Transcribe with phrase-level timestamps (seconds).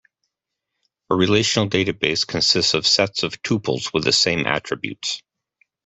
[1.11, 5.21] A relational database consists of sets of tuples with the same attributes.